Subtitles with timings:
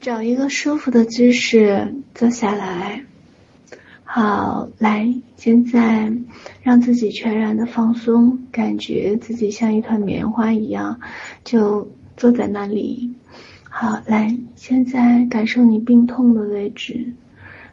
[0.00, 3.04] 找一个舒服的姿势坐下来。
[4.04, 6.12] 好，来，现在
[6.62, 11.00] 让自己全然的放松，感觉自己像一团棉花一样，
[11.42, 13.12] 就坐在那里。
[13.68, 17.12] 好，来，现在感受你病痛的位置。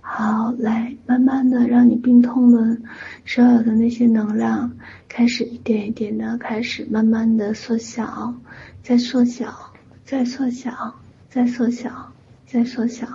[0.01, 2.77] 好，来，慢慢的让你病痛的
[3.23, 4.75] 所有的那些能量
[5.07, 8.33] 开始一点一点的开始慢慢的缩小，
[8.81, 9.73] 再缩小，
[10.03, 10.95] 再缩小，
[11.29, 12.11] 再缩小。
[12.45, 13.07] 再缩小，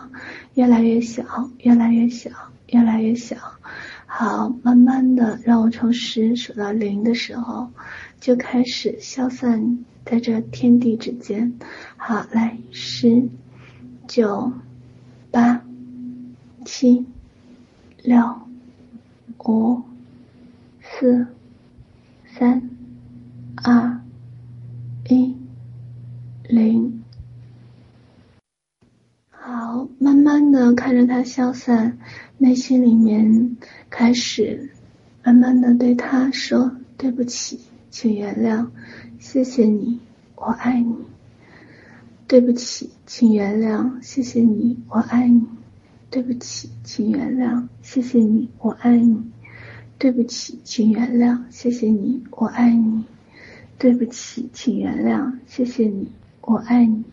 [0.54, 2.31] 越来越小，越来越小，
[2.68, 3.37] 越来越小。
[4.07, 7.71] 好，慢慢的，让我从十数到零的时候，
[8.21, 11.59] 就开始消散在这天地之间。
[11.96, 13.29] 好，来，十、
[14.09, 14.53] 九、
[15.31, 15.62] 八、
[16.65, 17.07] 七、
[18.03, 18.40] 六、
[19.39, 19.81] 五、
[20.82, 21.29] 四、
[22.26, 22.68] 三、
[23.62, 24.01] 二、
[25.09, 25.37] 一、
[26.49, 27.04] 零。
[29.31, 30.17] 好，慢
[30.75, 31.99] 看着他消散，
[32.39, 33.57] 内心里面
[33.89, 34.71] 开始
[35.23, 38.69] 慢慢的对他说：“对不起，请原谅，
[39.19, 40.01] 谢谢你，
[40.37, 40.95] 我爱你。
[42.27, 45.43] 对不起，请原谅，谢谢你，我爱你。
[46.11, 49.23] 对不起，请原谅，谢谢你，我爱你。
[49.99, 53.05] 对不起，请原谅，谢谢你，我爱你。
[53.79, 57.05] 对不起，请原谅，谢谢你，我爱你。”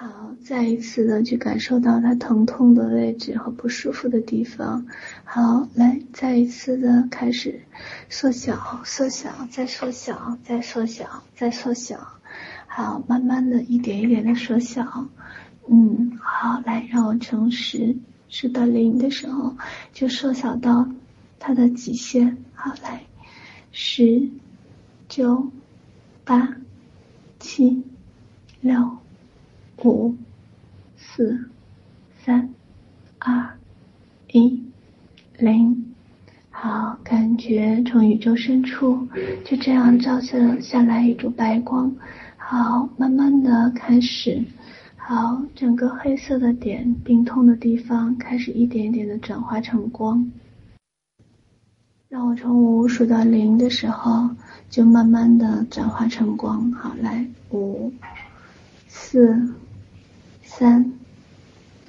[0.00, 4.86] 好，再一次的去感受到它疼痛的位置和不舒服的地方。
[5.24, 7.62] 好，来，再一次的开始
[8.08, 11.98] 缩小，缩小，再缩小，再缩小，再缩小。
[12.68, 15.08] 好，慢慢的一点一点的缩小。
[15.68, 17.96] 嗯，好，来，让我从十
[18.28, 19.56] 数到零的时候
[19.92, 20.88] 就缩小到
[21.40, 22.38] 它的极限。
[22.54, 23.02] 好，来，
[23.72, 24.28] 十、
[25.08, 25.50] 九、
[26.24, 26.56] 八、
[27.40, 27.82] 七、
[28.60, 28.96] 六。
[29.84, 30.16] 五、
[30.96, 31.50] 四、
[32.24, 32.52] 三、
[33.20, 33.48] 二、
[34.32, 34.60] 一、
[35.38, 35.94] 零，
[36.50, 39.06] 好，感觉从宇宙深处
[39.44, 41.94] 就这样照射下来一束白光，
[42.36, 44.42] 好，慢慢的开始，
[44.96, 50.28] 好，整个黑色的点，病痛的地方开始一点一点的转化成光。
[52.08, 54.30] 让我从五数到零的时候，
[54.68, 57.92] 就慢慢的转化成光，好，来，五、
[58.88, 59.54] 四。
[60.58, 60.92] 三、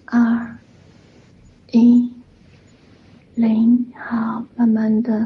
[0.06, 0.56] 二、
[1.72, 2.14] 一、
[3.34, 5.26] 零，好，慢慢的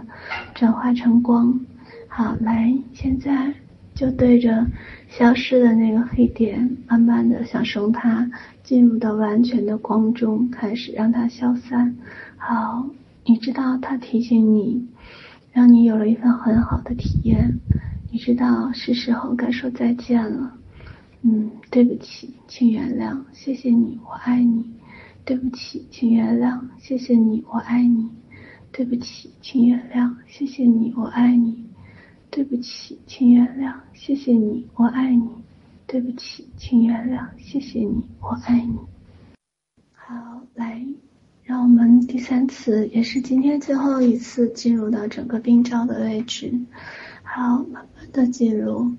[0.56, 1.60] 转化成光，
[2.08, 3.54] 好，来，现在
[3.94, 4.66] 就对着
[5.10, 8.32] 消失的那个黑点，慢慢的想送它
[8.64, 11.98] 进入到完全的光中，开始让它消散。
[12.38, 12.88] 好，
[13.26, 14.88] 你知道它提醒你，
[15.52, 17.60] 让你有了一份很好的体验，
[18.10, 20.54] 你知道是时候该说再见了。
[21.26, 24.66] 嗯，对不起，请原谅，谢谢你，我爱你。
[25.24, 28.10] 对不起，请原谅，谢谢你，我爱你。
[28.74, 31.66] 对不起，请原谅，谢谢你，我爱你。
[32.30, 35.30] 对不起，请原谅，谢谢你，我爱你。
[35.88, 38.76] 对不起，请原谅，谢谢你，我爱你。
[39.94, 40.86] 好，来，
[41.44, 46.52] 让我们第三次，也是今天最后一次进入到整个病灶的位置。
[47.22, 48.92] 好，慢慢的进入。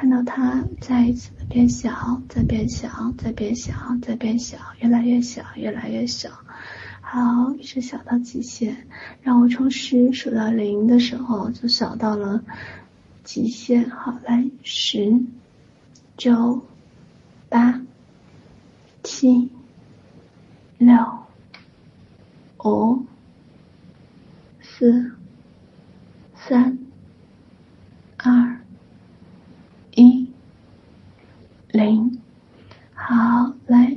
[0.00, 2.88] 看到它再一次的变小，再变小，
[3.18, 6.30] 再变小，再变小，越来越小，越来越小。
[7.00, 8.86] 好，一直小到极限。
[9.22, 12.44] 让我从十数到零的时候，就小到了
[13.24, 13.90] 极限。
[13.90, 15.20] 好，来，十、
[16.16, 16.62] 九、
[17.48, 17.80] 八、
[19.02, 19.50] 七、
[20.78, 20.94] 六、
[22.62, 23.04] 五、
[24.60, 25.16] 四、
[26.36, 26.78] 三、
[28.16, 28.54] 二。
[30.00, 30.30] 一
[31.78, 32.18] 零，
[32.92, 33.96] 好，来，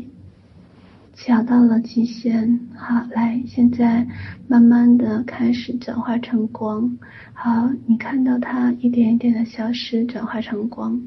[1.16, 4.08] 小到了极限，好，来，现在
[4.48, 7.00] 慢慢的开始转化成光，
[7.34, 11.02] 好，你看到它一点一点的消失，转化成光。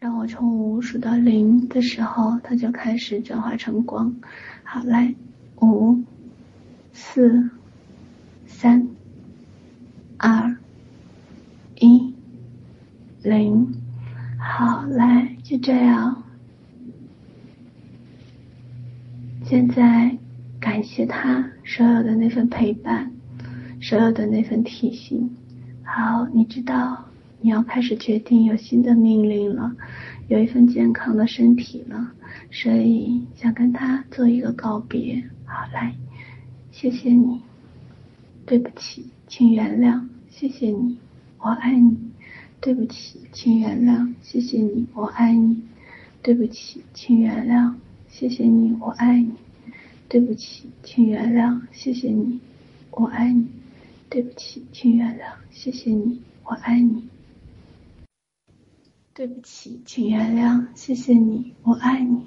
[0.00, 4.14] 让我从五数到零的时候，它就开始转化成光，
[4.64, 5.14] 好，来，
[5.62, 6.02] 五、
[6.92, 7.48] 四、
[8.44, 8.86] 三、
[10.18, 10.58] 二、
[11.76, 12.12] 一。
[13.22, 13.79] 零，
[15.62, 16.22] 这样。
[19.44, 20.16] 现在
[20.60, 23.10] 感谢他所有的那份陪伴，
[23.80, 25.28] 所有的那份提醒。
[25.82, 27.04] 好，你知道
[27.40, 29.74] 你要开始决定有新的命令了，
[30.28, 32.12] 有一份健康的身体了，
[32.52, 35.22] 所以想跟他做一个告别。
[35.44, 35.94] 好，来，
[36.70, 37.40] 谢谢你，
[38.46, 40.96] 对不起，请原谅，谢谢你，
[41.38, 42.09] 我爱你。
[42.60, 45.62] 对不起，请原谅，谢谢你，我爱你。
[46.22, 47.74] 对不起，请原谅，
[48.10, 49.32] 谢谢你，我爱你。
[50.08, 52.38] 对不起，请原谅，谢谢你，
[52.90, 53.48] 我爱你。
[54.10, 57.06] 对不起，请原谅，谢谢你，我爱你。
[59.14, 62.18] 对不起，请原谅，谢谢你，我爱你。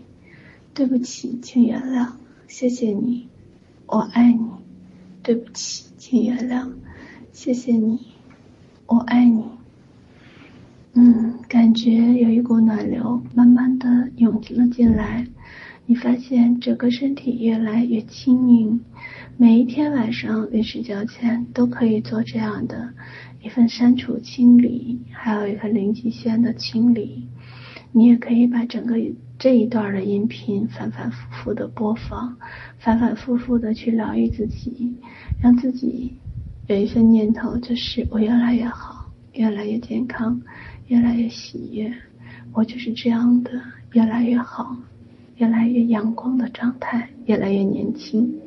[0.74, 2.14] 对不起，请原谅，
[2.48, 3.28] 谢谢你，
[3.86, 4.50] 我爱你。
[5.22, 6.72] 对不起，请原谅，
[7.32, 8.00] 谢谢你，
[8.88, 9.44] 我爱你。
[11.54, 15.28] 感觉有一股暖流慢慢的涌了进来。
[15.86, 18.82] 你发现整个身体越来越轻盈，
[19.38, 22.92] 每一天晚上临睡觉前都可以做这样的
[23.44, 27.28] 一份删除清理，还有一个零极限的清理。
[27.92, 28.96] 你也可以把整个
[29.38, 32.36] 这一段的音频反反复复的播放，
[32.80, 34.96] 反反复复的去疗愈自己，
[35.40, 36.14] 让自己
[36.66, 40.42] 有一份念头，就是我越来越好，越来越健康，
[40.88, 41.94] 越来越喜悦，
[42.54, 43.62] 我就是这样的，
[43.94, 44.78] 越来越好。
[45.38, 48.40] 越来越阳光的状态，越来越年轻。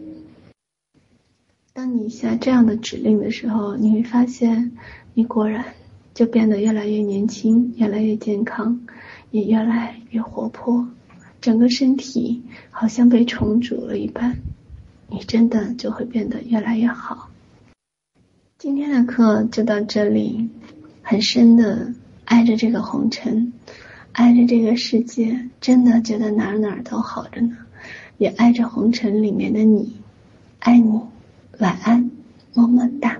[1.73, 4.71] 当你下这样的指令的时候，你会发现，
[5.13, 5.65] 你果然
[6.15, 8.81] 就变得越来越年轻，越来越健康，
[9.33, 10.89] 也越来越活泼，
[11.41, 14.39] 整个身体好像被重组了一般，
[15.09, 17.31] 你真的就会变得越来越好。
[18.59, 20.49] 今天的课就到这里，
[21.03, 21.93] 很深的
[22.27, 23.55] 爱着这个红尘。
[24.13, 27.55] 爱着这个世界，真的觉得哪哪都好着呢，
[28.17, 29.95] 也爱着红尘里面的你，
[30.59, 30.99] 爱你，
[31.59, 32.11] 晚安，
[32.55, 33.19] 么么哒。